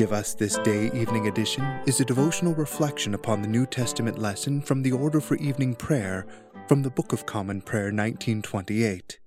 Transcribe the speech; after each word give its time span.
Give 0.00 0.14
Us 0.14 0.32
This 0.32 0.56
Day 0.56 0.90
Evening 0.94 1.28
Edition 1.28 1.62
is 1.84 2.00
a 2.00 2.06
devotional 2.06 2.54
reflection 2.54 3.12
upon 3.12 3.42
the 3.42 3.48
New 3.48 3.66
Testament 3.66 4.18
lesson 4.18 4.62
from 4.62 4.80
the 4.80 4.92
Order 4.92 5.20
for 5.20 5.36
Evening 5.36 5.74
Prayer 5.74 6.26
from 6.68 6.80
the 6.80 6.88
Book 6.88 7.12
of 7.12 7.26
Common 7.26 7.60
Prayer 7.60 7.92
1928. 7.92 9.18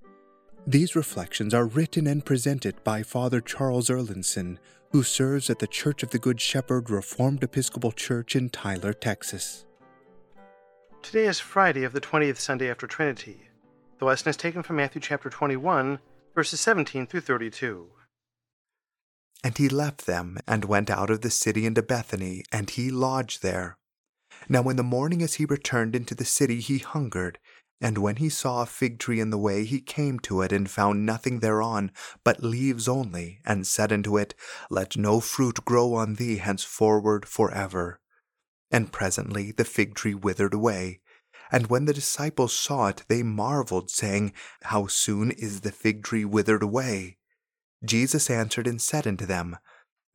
These 0.65 0.95
reflections 0.95 1.53
are 1.53 1.67
written 1.67 2.07
and 2.07 2.25
presented 2.25 2.83
by 2.83 3.03
Father 3.03 3.39
Charles 3.39 3.87
Erlandson, 3.87 4.57
who 4.91 5.03
serves 5.03 5.47
at 5.51 5.59
the 5.59 5.67
Church 5.67 6.01
of 6.01 6.09
the 6.09 6.17
Good 6.17 6.41
Shepherd 6.41 6.89
Reformed 6.89 7.43
Episcopal 7.43 7.91
Church 7.91 8.35
in 8.35 8.49
Tyler, 8.49 8.93
Texas. 8.93 9.67
Today 11.03 11.25
is 11.25 11.39
Friday 11.39 11.83
of 11.83 11.93
the 11.93 12.01
20th 12.01 12.37
Sunday 12.37 12.71
after 12.71 12.87
Trinity. 12.87 13.41
The 13.99 14.05
lesson 14.05 14.29
is 14.29 14.37
taken 14.37 14.63
from 14.63 14.77
Matthew 14.77 15.01
chapter 15.01 15.29
21, 15.29 15.99
verses 16.33 16.59
17 16.61 17.05
through 17.05 17.21
32. 17.21 17.89
And 19.43 19.57
he 19.57 19.69
left 19.69 20.05
them, 20.05 20.39
and 20.47 20.65
went 20.65 20.89
out 20.89 21.09
of 21.09 21.21
the 21.21 21.29
city 21.29 21.65
into 21.65 21.81
Bethany, 21.81 22.43
and 22.51 22.69
he 22.69 22.89
lodged 22.89 23.41
there. 23.41 23.77
Now 24.49 24.67
in 24.69 24.75
the 24.75 24.83
morning 24.83 25.21
as 25.21 25.35
he 25.35 25.45
returned 25.45 25.95
into 25.95 26.15
the 26.15 26.25
city, 26.25 26.59
he 26.59 26.79
hungered. 26.79 27.39
And 27.81 27.97
when 27.97 28.15
he 28.17 28.29
saw 28.29 28.61
a 28.61 28.65
fig 28.65 28.97
tree 28.99 29.19
in 29.19 29.29
the 29.29 29.37
way, 29.37 29.65
he 29.65 29.81
came 29.81 30.19
to 30.19 30.41
it, 30.41 30.51
and 30.51 30.69
found 30.69 31.05
nothing 31.05 31.39
thereon, 31.39 31.91
but 32.23 32.43
leaves 32.43 32.87
only, 32.87 33.39
and 33.45 33.67
said 33.67 33.91
unto 33.91 34.17
it, 34.17 34.33
Let 34.69 34.95
no 34.95 35.19
fruit 35.19 35.65
grow 35.65 35.93
on 35.93 36.15
thee 36.15 36.37
henceforward 36.37 37.25
for 37.27 37.51
ever. 37.51 37.99
And 38.71 38.91
presently 38.91 39.51
the 39.51 39.65
fig 39.65 39.95
tree 39.95 40.13
withered 40.15 40.53
away. 40.53 41.01
And 41.51 41.67
when 41.67 41.85
the 41.85 41.93
disciples 41.93 42.55
saw 42.55 42.87
it, 42.87 43.03
they 43.09 43.21
marveled, 43.21 43.91
saying, 43.91 44.33
How 44.63 44.87
soon 44.87 45.31
is 45.31 45.61
the 45.61 45.71
fig 45.71 46.03
tree 46.03 46.25
withered 46.25 46.63
away? 46.63 47.17
Jesus 47.85 48.29
answered 48.29 48.67
and 48.67 48.81
said 48.81 49.05
unto 49.05 49.25
them, 49.25 49.57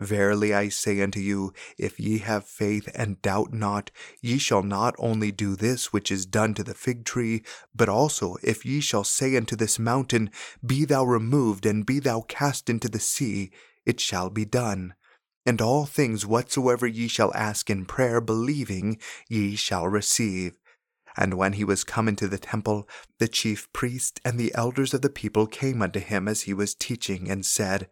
Verily 0.00 0.55
I 0.55 0.69
say 0.69 1.00
unto 1.00 1.19
you, 1.19 1.52
if 1.77 1.98
ye 1.98 2.19
have 2.19 2.47
faith 2.47 2.88
and 2.94 3.20
doubt 3.20 3.52
not, 3.52 3.91
ye 4.22 4.38
shall 4.38 4.62
not 4.62 4.94
only 4.97 5.33
do 5.33 5.56
this 5.56 5.92
which 5.92 6.12
is 6.12 6.24
done 6.24 6.55
to 6.55 6.62
the 6.62 6.74
fig 6.74 7.05
tree, 7.05 7.42
but 7.74 7.89
also 7.89 8.36
if 8.42 8.64
ye 8.64 8.80
shall 8.80 9.02
say 9.02 9.36
unto 9.36 9.56
this 9.56 9.78
mountain, 9.78 10.30
Be 10.64 10.84
thou 10.84 11.05
removed, 11.05 11.66
and 11.66 11.84
be 11.84 11.98
thou 11.98 12.20
cast 12.28 12.70
into 12.70 12.89
the 12.89 13.00
sea, 13.00 13.50
it 13.84 13.98
shall 13.98 14.30
be 14.30 14.44
done. 14.44 14.94
And 15.44 15.61
all 15.61 15.84
things 15.84 16.24
whatsoever 16.24 16.86
ye 16.86 17.08
shall 17.08 17.34
ask 17.34 17.69
in 17.69 17.84
prayer, 17.84 18.20
believing, 18.20 18.98
ye 19.28 19.56
shall 19.56 19.89
receive. 19.89 20.61
And 21.20 21.34
when 21.34 21.55
he 21.55 21.64
was 21.64 21.83
come 21.83 22.06
into 22.06 22.28
the 22.28 22.38
temple, 22.38 22.88
the 23.19 23.27
chief 23.27 23.70
priest 23.72 24.20
and 24.24 24.38
the 24.38 24.55
elders 24.55 24.94
of 24.94 25.02
the 25.02 25.11
people 25.11 25.48
came 25.48 25.83
unto 25.83 25.98
him 25.98 26.28
as 26.28 26.42
he 26.42 26.55
was 26.55 26.77
teaching, 26.77 27.28
and 27.28 27.44
said, 27.44 27.88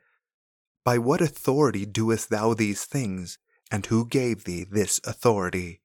By 0.85 0.99
what 0.99 1.21
authority 1.21 1.85
doest 1.85 2.31
thou 2.31 2.55
these 2.55 2.85
things? 2.85 3.39
And 3.69 3.85
who 3.87 4.07
gave 4.07 4.45
thee 4.45 4.63
this 4.63 5.01
authority? 5.05 5.81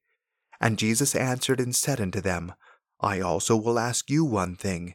And 0.60 0.78
Jesus 0.78 1.16
answered 1.16 1.58
and 1.58 1.74
said 1.74 2.00
unto 2.00 2.20
them, 2.20 2.54
I 3.00 3.20
also 3.20 3.56
will 3.56 3.80
ask 3.80 4.08
you 4.08 4.24
one 4.24 4.54
thing, 4.54 4.94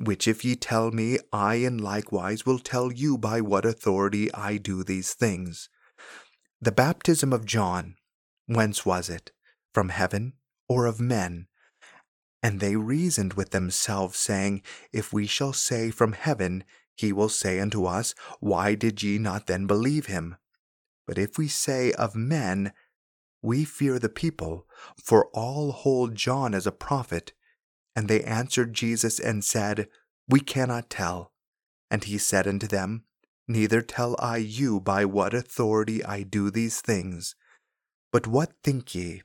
which 0.00 0.26
if 0.26 0.46
ye 0.46 0.56
tell 0.56 0.92
me, 0.92 1.18
I 1.30 1.56
in 1.56 1.76
likewise 1.76 2.46
will 2.46 2.58
tell 2.58 2.90
you 2.90 3.18
by 3.18 3.42
what 3.42 3.66
authority 3.66 4.32
I 4.32 4.56
do 4.56 4.82
these 4.82 5.12
things. 5.12 5.68
The 6.58 6.72
baptism 6.72 7.34
of 7.34 7.44
John, 7.44 7.96
whence 8.46 8.86
was 8.86 9.10
it? 9.10 9.32
From 9.74 9.90
heaven 9.90 10.32
or 10.70 10.86
of 10.86 10.98
men? 10.98 11.48
And 12.42 12.58
they 12.58 12.76
reasoned 12.76 13.34
with 13.34 13.50
themselves, 13.50 14.18
saying, 14.18 14.62
If 14.92 15.12
we 15.12 15.26
shall 15.26 15.52
say 15.52 15.90
from 15.90 16.12
heaven, 16.12 16.64
he 16.96 17.12
will 17.12 17.28
say 17.28 17.60
unto 17.60 17.84
us, 17.84 18.14
Why 18.40 18.74
did 18.74 19.02
ye 19.02 19.18
not 19.18 19.46
then 19.46 19.66
believe 19.66 20.06
him? 20.06 20.36
But 21.06 21.18
if 21.18 21.38
we 21.38 21.48
say 21.48 21.92
of 21.92 22.14
men, 22.14 22.72
we 23.42 23.64
fear 23.64 23.98
the 23.98 24.08
people, 24.08 24.66
for 25.02 25.26
all 25.32 25.72
hold 25.72 26.14
John 26.14 26.54
as 26.54 26.66
a 26.66 26.72
prophet. 26.72 27.32
And 27.94 28.08
they 28.08 28.22
answered 28.22 28.72
Jesus 28.72 29.18
and 29.18 29.44
said, 29.44 29.88
We 30.28 30.40
cannot 30.40 30.90
tell. 30.90 31.32
And 31.90 32.04
he 32.04 32.18
said 32.18 32.46
unto 32.46 32.66
them, 32.66 33.04
Neither 33.48 33.82
tell 33.82 34.16
I 34.18 34.38
you 34.38 34.80
by 34.80 35.04
what 35.04 35.34
authority 35.34 36.04
I 36.04 36.22
do 36.22 36.50
these 36.50 36.80
things. 36.80 37.34
But 38.12 38.26
what 38.26 38.52
think 38.62 38.94
ye? 38.94 39.22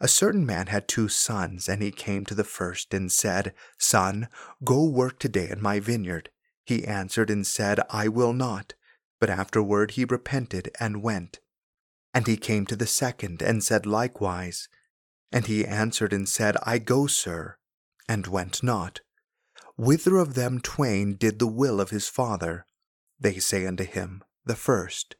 A 0.00 0.08
certain 0.08 0.44
man 0.44 0.66
had 0.68 0.88
two 0.88 1.08
sons, 1.08 1.68
and 1.68 1.82
he 1.82 1.90
came 1.90 2.24
to 2.26 2.34
the 2.34 2.44
first 2.44 2.92
and 2.92 3.10
said, 3.10 3.54
Son, 3.78 4.28
go 4.64 4.84
work 4.84 5.18
today 5.18 5.48
in 5.48 5.62
my 5.62 5.80
vineyard. 5.80 6.30
He 6.64 6.84
answered 6.84 7.30
and 7.30 7.46
said, 7.46 7.80
I 7.90 8.08
will 8.08 8.32
not. 8.32 8.74
But 9.20 9.30
afterward 9.30 9.92
he 9.92 10.04
repented 10.04 10.70
and 10.78 11.02
went. 11.02 11.40
And 12.14 12.26
he 12.26 12.36
came 12.36 12.66
to 12.66 12.76
the 12.76 12.86
second 12.86 13.42
and 13.42 13.62
said 13.62 13.86
likewise. 13.86 14.68
And 15.32 15.46
he 15.46 15.64
answered 15.64 16.12
and 16.12 16.28
said, 16.28 16.56
I 16.64 16.78
go, 16.78 17.06
sir, 17.06 17.56
and 18.08 18.26
went 18.26 18.62
not. 18.62 19.00
Whither 19.76 20.16
of 20.16 20.34
them 20.34 20.60
twain 20.60 21.16
did 21.16 21.38
the 21.38 21.46
will 21.46 21.80
of 21.80 21.90
his 21.90 22.08
father? 22.08 22.66
They 23.18 23.38
say 23.38 23.66
unto 23.66 23.84
him, 23.84 24.22
The 24.44 24.56
first. 24.56 25.16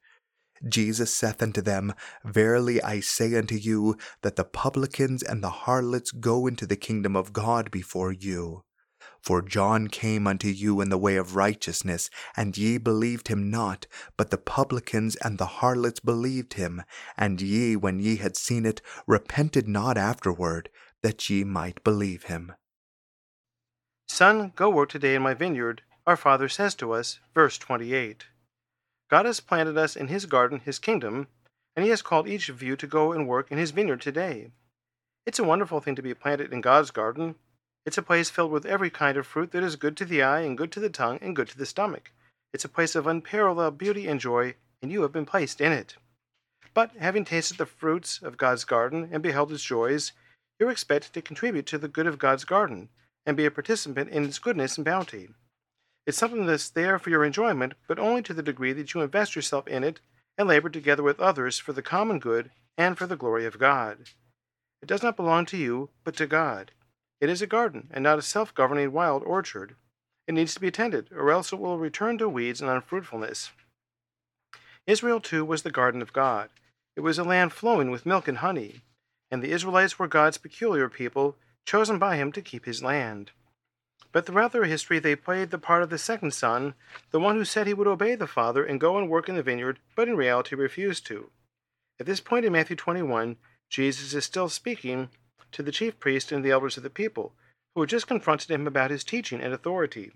Jesus 0.67 1.15
saith 1.15 1.43
unto 1.43 1.63
them, 1.63 1.95
Verily 2.25 2.83
I 2.83 3.01
say 3.01 3.35
unto 3.35 3.55
you, 3.55 3.97
that 4.23 4.37
the 4.37 4.45
publicans 4.45 5.23
and 5.23 5.43
the 5.43 5.51
harlots 5.51 6.11
go 6.11 6.47
into 6.47 6.67
the 6.67 6.77
kingdom 6.77 7.17
of 7.17 7.33
God 7.33 7.71
before 7.71 8.13
you. 8.13 8.65
For 9.23 9.43
John 9.43 9.89
came 9.89 10.27
unto 10.27 10.49
you 10.49 10.81
in 10.81 10.89
the 10.89 10.99
way 10.99 11.17
of 11.17 11.37
righteousness, 11.37 12.09
and 12.37 12.57
ye 12.57 12.79
believed 12.79 13.29
him 13.29 13.51
not, 13.51 13.87
but 14.17 14.31
the 14.31 14.39
publicans 14.39 15.17
and 15.17 15.39
the 15.39 15.47
harlots 15.47 16.01
believed 16.01 16.55
him, 16.55 16.83
and 17.17 17.41
ye, 17.41 17.77
when 17.77 17.99
ye 17.99 18.17
had 18.17 18.37
seen 18.37 18.65
it, 18.65 18.81
repented 19.07 19.69
not 19.69 19.99
afterward, 19.99 20.71
that 21.03 21.29
ye 21.29 21.45
might 21.45 21.85
believe 21.85 22.25
him. 22.25 22.53
Son, 24.09 24.53
go 24.57 24.69
work 24.71 24.89
today 24.89 25.15
in 25.15 25.23
my 25.23 25.35
vineyard, 25.35 25.83
our 26.07 26.17
Father 26.17 26.49
says 26.49 26.75
to 26.77 26.93
us, 26.93 27.21
verse 27.35 27.59
28. 27.59 28.25
God 29.11 29.27
has 29.27 29.41
planted 29.41 29.77
us 29.77 29.97
in 29.97 30.07
His 30.07 30.25
garden, 30.25 30.61
His 30.61 30.79
kingdom, 30.79 31.27
and 31.75 31.85
He 31.85 31.91
has 31.91 32.01
called 32.01 32.29
each 32.29 32.49
of 32.49 32.63
you 32.63 32.77
to 32.77 32.87
go 32.87 33.13
and 33.13 33.27
work 33.27 33.51
in 33.51 33.59
His 33.59 33.73
vineyard 33.73 34.01
today. 34.01 34.53
It's 35.27 35.41
a 35.41 35.45
wonderful 35.45 35.81
thing 35.81 35.97
to 35.97 36.03
be 36.03 36.15
planted 36.15 36.53
in 36.53 36.61
God's 36.61 36.93
garden. 36.93 37.35
It's 37.85 37.99
a 37.99 38.03
place 38.03 38.31
filled 38.31 38.53
with 38.53 38.65
every 38.65 38.89
kind 38.89 39.17
of 39.17 39.27
fruit 39.27 39.51
that 39.51 39.65
is 39.65 39.75
good 39.75 39.97
to 39.97 40.05
the 40.05 40.23
eye 40.23 40.41
and 40.41 40.57
good 40.57 40.71
to 40.73 40.81
the 40.81 40.89
tongue 40.89 41.19
and 41.21 41.35
good 41.35 41.49
to 41.49 41.59
the 41.59 41.67
stomach. 41.67 42.13
It's 42.53 42.65
a 42.65 42.69
place 42.69 42.95
of 42.95 43.09
unparalleled 43.09 43.79
beauty 43.79 44.07
and 44.07 44.21
joy, 44.21 44.55
and 44.81 44.93
you 44.93 45.03
have 45.03 45.13
been 45.13 45.27
placed 45.27 45.61
in 45.61 45.73
it. 45.73 45.97
But 46.73 46.93
having 46.97 47.25
tasted 47.25 47.59
the 47.59 47.67
fruits 47.67 48.23
of 48.23 48.37
God's 48.37 48.65
garden 48.65 49.09
and 49.11 49.23
beheld 49.23 49.51
its 49.51 49.65
joys, 49.65 50.13
you're 50.61 50.71
expected 50.71 51.13
to 51.15 51.23
contribute 51.23 51.67
to 51.67 51.79
the 51.79 51.89
good 51.89 52.07
of 52.07 52.19
God's 52.19 52.45
garden 52.45 52.91
and 53.27 53.37
be 53.37 53.45
a 53.45 53.51
participant 53.51 54.11
in 54.11 54.25
its 54.25 54.39
goodness 54.39 54.77
and 54.77 54.85
bounty. 54.85 55.31
It's 56.07 56.19
something 56.19 56.47
that's 56.47 56.69
there 56.69 56.99
for 56.99 57.11
your 57.11 57.25
enjoyment, 57.25 57.75
but 57.87 57.99
only 57.99 58.23
to 58.23 58.35
the 58.35 58.43
degree 58.43 58.73
that 58.73 58.95
you 58.95 59.01
invest 59.01 59.37
yourself 59.37 59.69
in 59.69 59.85
it 59.85 60.01
and 60.39 60.49
labor 60.49 60.71
together 60.71 61.03
with 61.03 61.21
others 61.21 61.59
for 61.59 61.73
the 61.73 61.83
common 61.83 62.19
good 62.19 62.51
and 62.79 62.97
for 62.97 63.07
the 63.07 63.17
glory 63.17 63.45
of 63.45 63.59
God. 63.59 64.09
It 64.83 64.87
does 64.87 65.03
not 65.03 65.17
belong 65.17 65.47
to 65.47 65.57
you, 65.57 65.91
but 66.05 66.17
to 66.17 66.27
God. 66.27 66.73
It 67.21 67.29
is 67.29 67.43
a 67.43 67.47
garden 67.47 67.89
and 67.91 68.03
not 68.03 68.19
a 68.19 68.23
self 68.23 68.55
governing 68.55 68.93
wild 68.93 69.23
orchard. 69.25 69.77
It 70.27 70.33
needs 70.33 70.55
to 70.55 70.61
be 70.61 70.71
tended, 70.71 71.11
or 71.13 71.31
else 71.31 71.53
it 71.53 71.59
will 71.59 71.79
return 71.79 72.17
to 72.19 72.29
weeds 72.29 72.61
and 72.61 72.71
unfruitfulness. 72.71 73.51
Israel, 74.87 75.21
too, 75.21 75.45
was 75.45 75.63
the 75.63 75.71
garden 75.71 76.01
of 76.01 76.13
God. 76.13 76.49
It 76.97 77.01
was 77.01 77.19
a 77.19 77.25
land 77.25 77.53
flowing 77.53 77.91
with 77.91 78.07
milk 78.07 78.27
and 78.27 78.39
honey, 78.39 78.81
and 79.31 79.43
the 79.43 79.53
Israelites 79.53 79.99
were 79.99 80.09
God's 80.09 80.39
peculiar 80.39 80.89
people, 80.89 81.37
chosen 81.67 81.99
by 81.99 82.17
Him 82.17 82.33
to 82.33 82.43
keep 82.43 82.65
His 82.65 82.83
land. 82.83 83.33
But 84.13 84.27
throughout 84.27 84.53
their 84.53 84.65
history, 84.65 84.99
they 84.99 85.15
played 85.15 85.51
the 85.51 85.59
part 85.59 85.83
of 85.83 85.91
the 85.91 85.99
second 85.99 86.33
son, 86.33 86.75
the 87.11 87.21
one 87.21 87.37
who 87.37 87.45
said 87.45 87.67
he 87.67 87.75
would 87.75 87.87
obey 87.87 88.17
the 88.17 88.27
father 88.27 88.65
and 88.65 88.81
go 88.81 88.99
and 88.99 89.09
work 89.09 89.29
in 89.29 89.37
the 89.37 89.43
vineyard, 89.43 89.79
but 89.95 90.09
in 90.09 90.17
reality 90.17 90.57
refused 90.57 91.07
to. 91.07 91.31
At 92.01 92.07
this 92.07 92.21
point 92.21 92.45
in 92.45 92.53
Matthew 92.53 92.77
21, 92.77 93.37
Jesus 93.69 94.15
is 94.15 94.25
still 94.25 94.49
speaking 94.49 95.11
to 95.53 95.63
the 95.63 95.73
chief 95.73 96.01
priest 96.01 96.33
and 96.33 96.45
the 96.45 96.51
elders 96.51 96.77
of 96.77 96.83
the 96.83 96.91
people, 96.91 97.35
who 97.75 97.83
had 97.83 97.91
just 97.91 98.09
confronted 98.09 98.51
him 98.51 98.67
about 98.67 98.91
his 98.91 99.05
teaching 99.05 99.41
and 99.41 99.53
authority. 99.53 100.13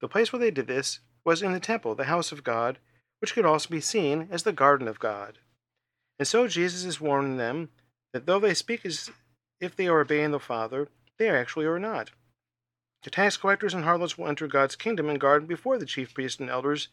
The 0.00 0.08
place 0.08 0.32
where 0.32 0.40
they 0.40 0.50
did 0.50 0.66
this 0.66 1.00
was 1.24 1.42
in 1.42 1.52
the 1.52 1.60
temple, 1.60 1.94
the 1.94 2.04
house 2.04 2.32
of 2.32 2.44
God, 2.44 2.78
which 3.20 3.34
could 3.34 3.46
also 3.46 3.70
be 3.70 3.80
seen 3.80 4.28
as 4.30 4.42
the 4.42 4.52
garden 4.52 4.88
of 4.88 4.98
God. 4.98 5.38
And 6.18 6.28
so 6.28 6.48
Jesus 6.48 6.84
is 6.84 7.00
warning 7.00 7.38
them 7.38 7.70
that 8.12 8.26
though 8.26 8.38
they 8.38 8.54
speak 8.54 8.84
as 8.84 9.10
if 9.60 9.74
they 9.74 9.88
are 9.88 10.00
obeying 10.00 10.32
the 10.32 10.38
Father, 10.38 10.88
they 11.18 11.30
actually 11.30 11.66
are 11.66 11.78
not. 11.78 12.10
The 13.06 13.10
tax 13.10 13.36
collectors 13.36 13.72
and 13.72 13.84
harlots 13.84 14.18
will 14.18 14.26
enter 14.26 14.48
God's 14.48 14.74
kingdom 14.74 15.08
and 15.08 15.20
garden 15.20 15.46
before 15.46 15.78
the 15.78 15.86
chief 15.86 16.12
priests 16.12 16.40
and 16.40 16.50
elders, 16.50 16.88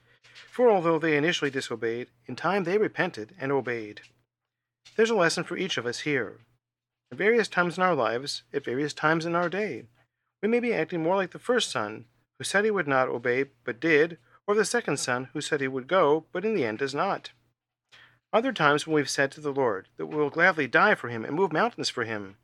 for 0.48 0.69
although 0.69 1.00
they 1.00 1.18
initially 1.18 1.50
disobeyed, 1.50 2.07
in 2.27 2.36
time 2.36 2.65
they 2.65 2.77
repented 2.77 3.33
and 3.39 3.51
obeyed. 3.51 4.01
There's 4.95 5.10
a 5.10 5.15
lesson 5.15 5.44
for 5.44 5.57
each 5.57 5.75
of 5.75 5.88
us 5.88 6.01
here. 6.01 6.42
At 7.12 7.18
various 7.18 7.48
times 7.48 7.77
in 7.77 7.83
our 7.83 7.95
lives, 7.95 8.44
at 8.54 8.63
various 8.63 8.94
times 8.94 9.25
in 9.25 9.33
our 9.33 9.50
day, 9.50 9.86
we 10.44 10.48
may 10.48 10.60
be 10.60 10.71
acting 10.71 11.01
more 11.01 11.15
like 11.15 11.31
the 11.31 11.39
first 11.39 11.71
son, 11.71 12.06
who 12.38 12.44
said 12.44 12.63
he 12.63 12.69
would 12.69 12.88
not 12.88 13.10
obey 13.10 13.45
but 13.63 13.80
did, 13.80 14.19
or 14.45 14.54
the 14.54 14.65
second 14.65 14.98
son, 14.98 15.30
who 15.33 15.42
said 15.42 15.62
he 15.62 15.68
would 15.68 15.88
go 15.88 16.25
but 16.31 16.45
in 16.45 16.54
the 16.54 16.63
end 16.63 16.77
does 16.77 16.94
not. 16.94 17.31
Other 18.31 18.54
times 18.54 18.86
when 18.86 18.94
we've 18.94 19.10
said 19.10 19.31
to 19.31 19.42
the 19.42 19.51
Lord 19.51 19.88
that 19.98 20.06
we 20.06 20.18
will 20.18 20.30
gladly 20.30 20.68
die 20.68 20.94
for 20.94 21.10
him 21.10 21.25
and 21.25 21.36
move 21.36 21.51
mountains 21.51 21.89
for 21.89 22.04
him. 22.04 22.38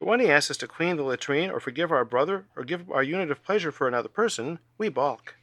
But 0.00 0.08
when 0.08 0.20
he 0.20 0.30
asks 0.30 0.50
us 0.50 0.56
to 0.58 0.68
clean 0.68 0.96
the 0.96 1.02
latrine 1.02 1.50
or 1.50 1.60
forgive 1.60 1.92
our 1.92 2.04
brother 2.04 2.46
or 2.56 2.64
give 2.64 2.90
our 2.90 3.02
unit 3.02 3.30
of 3.30 3.44
pleasure 3.44 3.72
for 3.72 3.88
another 3.88 4.08
person, 4.08 4.58
we 4.76 4.88
balk. 4.88 5.34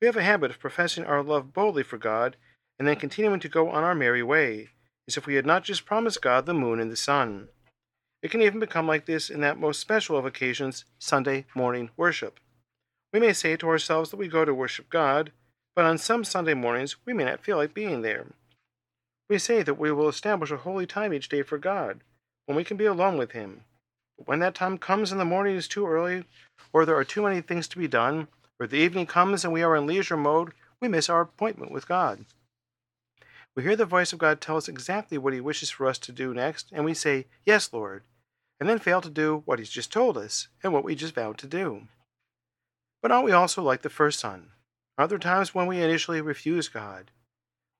We 0.00 0.06
have 0.06 0.16
a 0.16 0.22
habit 0.22 0.50
of 0.50 0.58
professing 0.58 1.04
our 1.04 1.22
love 1.22 1.52
boldly 1.52 1.82
for 1.82 1.98
God 1.98 2.36
and 2.78 2.88
then 2.88 2.96
continuing 2.96 3.40
to 3.40 3.48
go 3.48 3.68
on 3.70 3.84
our 3.84 3.94
merry 3.94 4.22
way, 4.22 4.70
as 5.06 5.16
if 5.16 5.26
we 5.26 5.34
had 5.34 5.46
not 5.46 5.64
just 5.64 5.84
promised 5.84 6.22
God 6.22 6.46
the 6.46 6.54
moon 6.54 6.80
and 6.80 6.90
the 6.90 6.96
sun. 6.96 7.48
It 8.22 8.30
can 8.30 8.42
even 8.42 8.60
become 8.60 8.86
like 8.86 9.06
this 9.06 9.30
in 9.30 9.40
that 9.40 9.58
most 9.58 9.80
special 9.80 10.16
of 10.16 10.24
occasions, 10.24 10.84
Sunday 10.98 11.44
morning 11.54 11.90
worship. 11.96 12.40
We 13.12 13.20
may 13.20 13.32
say 13.32 13.56
to 13.56 13.68
ourselves 13.68 14.10
that 14.10 14.16
we 14.16 14.28
go 14.28 14.44
to 14.44 14.54
worship 14.54 14.88
God, 14.88 15.32
but 15.76 15.84
on 15.84 15.98
some 15.98 16.24
Sunday 16.24 16.54
mornings 16.54 16.96
we 17.04 17.12
may 17.12 17.24
not 17.24 17.44
feel 17.44 17.56
like 17.56 17.74
being 17.74 18.02
there. 18.02 18.26
We 19.28 19.38
say 19.38 19.62
that 19.62 19.78
we 19.78 19.92
will 19.92 20.08
establish 20.08 20.50
a 20.50 20.56
holy 20.56 20.86
time 20.86 21.12
each 21.12 21.28
day 21.28 21.42
for 21.42 21.58
God, 21.58 22.00
when 22.46 22.56
we 22.56 22.64
can 22.64 22.76
be 22.76 22.84
alone 22.86 23.18
with 23.18 23.32
Him. 23.32 23.64
When 24.16 24.38
that 24.40 24.54
time 24.54 24.78
comes 24.78 25.10
and 25.10 25.20
the 25.20 25.24
morning 25.24 25.56
is 25.56 25.68
too 25.68 25.86
early, 25.86 26.24
or 26.72 26.84
there 26.84 26.96
are 26.96 27.04
too 27.04 27.22
many 27.22 27.40
things 27.40 27.68
to 27.68 27.78
be 27.78 27.88
done, 27.88 28.28
or 28.58 28.66
the 28.66 28.78
evening 28.78 29.06
comes 29.06 29.44
and 29.44 29.52
we 29.52 29.62
are 29.62 29.76
in 29.76 29.86
leisure 29.86 30.16
mode, 30.16 30.52
we 30.80 30.88
miss 30.88 31.08
our 31.08 31.22
appointment 31.22 31.72
with 31.72 31.88
God. 31.88 32.24
We 33.54 33.62
hear 33.62 33.76
the 33.76 33.84
voice 33.84 34.12
of 34.12 34.18
God 34.18 34.40
tell 34.40 34.56
us 34.56 34.68
exactly 34.68 35.18
what 35.18 35.34
He 35.34 35.40
wishes 35.40 35.70
for 35.70 35.86
us 35.86 35.98
to 35.98 36.12
do 36.12 36.32
next, 36.32 36.70
and 36.72 36.84
we 36.84 36.94
say, 36.94 37.26
Yes, 37.44 37.72
Lord, 37.72 38.02
and 38.58 38.68
then 38.68 38.78
fail 38.78 39.00
to 39.00 39.10
do 39.10 39.42
what 39.44 39.58
He's 39.58 39.70
just 39.70 39.92
told 39.92 40.16
us 40.16 40.48
and 40.62 40.72
what 40.72 40.84
we 40.84 40.94
just 40.94 41.14
vowed 41.14 41.38
to 41.38 41.46
do. 41.46 41.88
But 43.02 43.10
aren't 43.10 43.24
we 43.24 43.32
also 43.32 43.62
like 43.62 43.82
the 43.82 43.90
first 43.90 44.20
son? 44.20 44.50
Are 44.96 45.08
there 45.08 45.18
times 45.18 45.54
when 45.54 45.66
we 45.66 45.82
initially 45.82 46.20
refuse 46.20 46.68
God? 46.68 47.10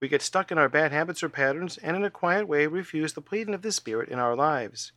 We 0.01 0.09
get 0.09 0.23
stuck 0.23 0.51
in 0.51 0.59
our 0.59 0.69
bad 0.69 0.91
habits 0.91 1.23
or 1.23 1.29
patterns 1.29 1.79
and 1.79 1.97
in 1.97 2.05
a 2.05 2.11
quiet 2.11 2.49
way 2.49 2.67
refuse 2.67 3.13
the 3.13 3.21
pleading 3.21 3.55
of 3.55 3.63
the 3.63 3.71
Spirit 3.71 4.09
in 4.09 4.19
our 4.19 4.35
lives. 4.35 4.91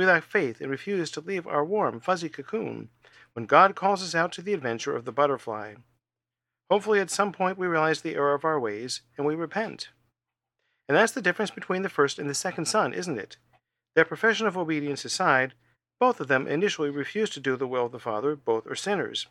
We 0.00 0.06
lack 0.06 0.24
faith 0.24 0.62
and 0.62 0.70
refuse 0.70 1.10
to 1.10 1.20
leave 1.20 1.46
our 1.46 1.62
warm, 1.62 2.00
fuzzy 2.00 2.30
cocoon 2.30 2.88
when 3.34 3.44
God 3.44 3.76
calls 3.76 4.02
us 4.02 4.14
out 4.14 4.32
to 4.32 4.40
the 4.40 4.54
adventure 4.54 4.96
of 4.96 5.04
the 5.04 5.12
butterfly. 5.12 5.74
Hopefully, 6.70 7.00
at 7.00 7.10
some 7.10 7.32
point, 7.32 7.58
we 7.58 7.66
realize 7.66 8.00
the 8.00 8.14
error 8.14 8.32
of 8.32 8.42
our 8.42 8.58
ways 8.58 9.02
and 9.18 9.26
we 9.26 9.34
repent. 9.34 9.90
And 10.88 10.96
that's 10.96 11.12
the 11.12 11.20
difference 11.20 11.50
between 11.50 11.82
the 11.82 11.90
first 11.90 12.18
and 12.18 12.30
the 12.30 12.34
second 12.34 12.64
son, 12.64 12.94
isn't 12.94 13.18
it? 13.18 13.36
Their 13.94 14.06
profession 14.06 14.46
of 14.46 14.56
obedience 14.56 15.04
aside, 15.04 15.52
both 15.98 16.18
of 16.18 16.28
them 16.28 16.46
initially 16.46 16.88
refused 16.88 17.34
to 17.34 17.40
do 17.40 17.54
the 17.56 17.68
will 17.68 17.84
of 17.84 17.92
the 17.92 17.98
Father, 17.98 18.34
both 18.34 18.66
are 18.66 18.74
sinners. 18.74 19.26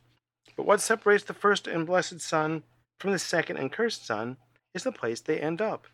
But 0.55 0.67
what 0.67 0.81
separates 0.81 1.23
the 1.23 1.33
first 1.33 1.65
and 1.65 1.87
blessed 1.87 2.21
Son 2.21 2.61
from 2.99 3.11
the 3.11 3.17
second 3.17 3.57
and 3.57 3.71
cursed 3.71 4.05
Son 4.05 4.37
is 4.75 4.83
the 4.83 4.91
place 4.91 5.19
they 5.19 5.39
end 5.39 5.63
up. 5.63 5.87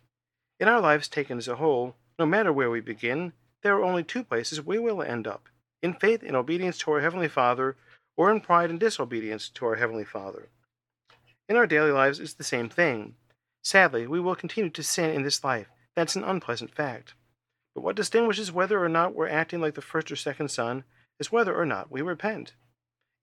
In 0.60 0.68
our 0.68 0.82
lives 0.82 1.08
taken 1.08 1.38
as 1.38 1.48
a 1.48 1.56
whole, 1.56 1.96
no 2.18 2.26
matter 2.26 2.52
where 2.52 2.68
we 2.68 2.80
begin, 2.80 3.32
there 3.66 3.76
are 3.76 3.82
only 3.82 4.04
two 4.04 4.22
places 4.22 4.64
we 4.64 4.78
will 4.78 5.02
end 5.02 5.26
up 5.26 5.48
in 5.82 5.92
faith 5.92 6.22
and 6.22 6.36
obedience 6.36 6.78
to 6.78 6.92
our 6.92 7.00
Heavenly 7.00 7.26
Father, 7.26 7.74
or 8.16 8.30
in 8.30 8.40
pride 8.40 8.70
and 8.70 8.78
disobedience 8.78 9.48
to 9.48 9.66
our 9.66 9.74
Heavenly 9.74 10.04
Father. 10.04 10.50
In 11.48 11.56
our 11.56 11.66
daily 11.66 11.90
lives, 11.90 12.20
it's 12.20 12.34
the 12.34 12.44
same 12.44 12.68
thing. 12.68 13.16
Sadly, 13.64 14.06
we 14.06 14.20
will 14.20 14.36
continue 14.36 14.70
to 14.70 14.82
sin 14.84 15.10
in 15.10 15.24
this 15.24 15.42
life. 15.42 15.66
That's 15.96 16.14
an 16.14 16.22
unpleasant 16.22 16.72
fact. 16.76 17.14
But 17.74 17.80
what 17.80 17.96
distinguishes 17.96 18.52
whether 18.52 18.80
or 18.80 18.88
not 18.88 19.16
we're 19.16 19.26
acting 19.26 19.60
like 19.60 19.74
the 19.74 19.82
first 19.82 20.12
or 20.12 20.16
second 20.16 20.52
son 20.52 20.84
is 21.18 21.32
whether 21.32 21.52
or 21.52 21.66
not 21.66 21.90
we 21.90 22.02
repent. 22.02 22.52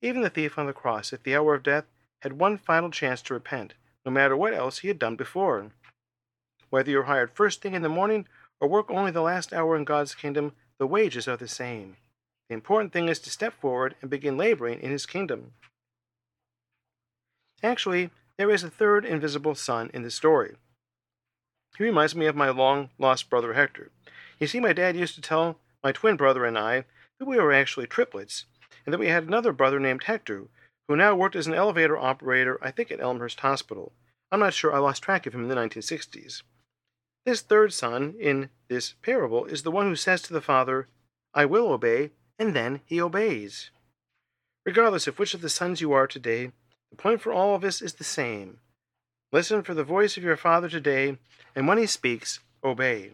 Even 0.01 0.23
the 0.23 0.29
thief 0.29 0.59
on 0.59 0.65
the 0.65 0.73
cross, 0.73 1.13
at 1.13 1.23
the 1.23 1.37
hour 1.37 1.53
of 1.53 1.63
death, 1.63 1.85
had 2.21 2.33
one 2.33 2.57
final 2.57 2.91
chance 2.91 3.21
to 3.21 3.33
repent, 3.33 3.75
no 4.05 4.11
matter 4.11 4.35
what 4.35 4.53
else 4.53 4.79
he 4.79 4.89
had 4.89 4.99
done 4.99 5.15
before. 5.15 5.71
Whether 6.69 6.91
you're 6.91 7.03
hired 7.03 7.31
first 7.31 7.61
thing 7.61 7.75
in 7.75 7.81
the 7.81 7.87
morning 7.87 8.27
or 8.63 8.69
work 8.69 8.89
only 8.89 9.11
the 9.11 9.21
last 9.21 9.51
hour 9.51 9.75
in 9.75 9.83
God's 9.83 10.15
kingdom, 10.15 10.53
the 10.79 10.87
wages 10.87 11.27
are 11.27 11.35
the 11.35 11.49
same. 11.49 11.97
The 12.47 12.53
important 12.53 12.93
thing 12.93 13.09
is 13.09 13.19
to 13.19 13.29
step 13.29 13.53
forward 13.59 13.95
and 13.99 14.09
begin 14.09 14.37
laboring 14.37 14.79
in 14.79 14.89
His 14.89 15.05
kingdom. 15.05 15.51
Actually, 17.61 18.09
there 18.37 18.49
is 18.49 18.63
a 18.63 18.69
third 18.69 19.03
invisible 19.03 19.53
son 19.53 19.91
in 19.93 20.03
the 20.03 20.09
story. 20.09 20.55
He 21.77 21.83
reminds 21.83 22.15
me 22.15 22.25
of 22.25 22.37
my 22.37 22.51
long 22.51 22.89
lost 22.97 23.29
brother 23.29 23.51
Hector. 23.51 23.91
You 24.39 24.47
see, 24.47 24.61
my 24.61 24.71
dad 24.71 24.95
used 24.95 25.15
to 25.15 25.21
tell 25.21 25.57
my 25.83 25.91
twin 25.91 26.15
brother 26.15 26.45
and 26.45 26.57
I 26.57 26.85
that 27.19 27.25
we 27.25 27.35
were 27.35 27.51
actually 27.51 27.87
triplets, 27.87 28.45
and 28.85 28.93
that 28.93 28.99
we 28.99 29.09
had 29.09 29.23
another 29.23 29.51
brother 29.51 29.79
named 29.81 30.03
Hector 30.03 30.45
who 30.87 30.95
now 30.95 31.15
worked 31.15 31.35
as 31.35 31.47
an 31.47 31.53
elevator 31.53 31.97
operator, 31.97 32.57
I 32.61 32.71
think 32.71 32.91
at 32.91 33.01
Elmhurst 33.01 33.41
Hospital. 33.41 33.91
I'm 34.31 34.39
not 34.39 34.53
sure, 34.53 34.73
I 34.73 34.79
lost 34.79 35.03
track 35.03 35.25
of 35.25 35.35
him 35.35 35.43
in 35.43 35.49
the 35.49 35.55
1960s. 35.55 36.43
This 37.25 37.41
third 37.41 37.73
son 37.73 38.15
in 38.19 38.49
this 38.67 38.93
parable 39.01 39.45
is 39.45 39.63
the 39.63 39.71
one 39.71 39.87
who 39.87 39.95
says 39.95 40.21
to 40.23 40.33
the 40.33 40.41
father, 40.41 40.87
I 41.33 41.45
will 41.45 41.71
obey, 41.71 42.11
and 42.37 42.55
then 42.55 42.81
he 42.85 43.01
obeys. 43.01 43.71
Regardless 44.65 45.07
of 45.07 45.19
which 45.19 45.33
of 45.33 45.41
the 45.41 45.49
sons 45.49 45.81
you 45.81 45.93
are 45.93 46.07
today, 46.07 46.51
the 46.91 46.97
point 46.97 47.21
for 47.21 47.33
all 47.33 47.55
of 47.55 47.63
us 47.63 47.81
is 47.81 47.93
the 47.93 48.03
same. 48.03 48.59
Listen 49.31 49.63
for 49.63 49.73
the 49.73 49.83
voice 49.83 50.15
of 50.15 50.23
your 50.23 50.37
Father 50.37 50.69
today, 50.69 51.17
and 51.55 51.67
when 51.67 51.77
he 51.77 51.87
speaks, 51.87 52.39
obey. 52.63 53.11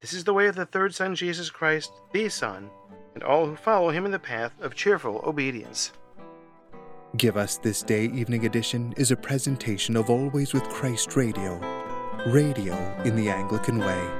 This 0.00 0.12
is 0.12 0.24
the 0.24 0.34
way 0.34 0.46
of 0.46 0.54
the 0.54 0.64
third 0.64 0.94
Son, 0.94 1.14
Jesus 1.14 1.50
Christ, 1.50 1.92
the 2.12 2.28
Son, 2.28 2.70
and 3.14 3.22
all 3.22 3.46
who 3.46 3.56
follow 3.56 3.90
him 3.90 4.04
in 4.04 4.12
the 4.12 4.18
path 4.18 4.52
of 4.60 4.74
cheerful 4.74 5.20
obedience. 5.24 5.92
Give 7.16 7.36
Us 7.36 7.56
This 7.58 7.82
Day 7.82 8.04
Evening 8.04 8.46
Edition 8.46 8.94
is 8.96 9.10
a 9.10 9.16
presentation 9.16 9.96
of 9.96 10.08
Always 10.08 10.52
with 10.52 10.62
Christ 10.64 11.16
Radio, 11.16 11.58
radio 12.26 12.74
in 13.04 13.16
the 13.16 13.30
Anglican 13.30 13.78
way. 13.78 14.19